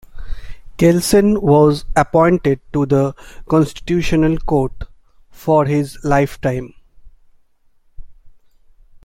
Kelsen 0.79 1.39
was 1.39 1.85
appointed 1.95 2.59
to 2.73 2.87
the 2.87 3.13
Constitutional 3.47 4.39
Court, 4.39 4.85
for 5.29 5.65
his 5.65 5.95
lifetime. 6.03 6.73